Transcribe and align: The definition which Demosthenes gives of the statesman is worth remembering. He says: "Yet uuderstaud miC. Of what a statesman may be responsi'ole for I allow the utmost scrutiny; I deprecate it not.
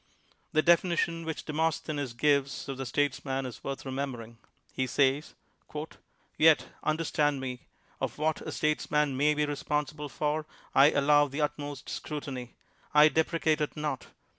The 0.51 0.63
definition 0.63 1.25
which 1.25 1.45
Demosthenes 1.45 2.13
gives 2.13 2.67
of 2.67 2.77
the 2.77 2.87
statesman 2.87 3.45
is 3.45 3.63
worth 3.63 3.85
remembering. 3.85 4.39
He 4.73 4.87
says: 4.87 5.35
"Yet 6.39 6.69
uuderstaud 6.83 7.37
miC. 7.37 7.59
Of 8.01 8.17
what 8.17 8.41
a 8.41 8.51
statesman 8.51 9.15
may 9.15 9.35
be 9.35 9.45
responsi'ole 9.45 10.09
for 10.09 10.47
I 10.73 10.89
allow 10.89 11.27
the 11.27 11.41
utmost 11.41 11.87
scrutiny; 11.87 12.55
I 12.95 13.09
deprecate 13.09 13.61
it 13.61 13.77
not. 13.77 14.07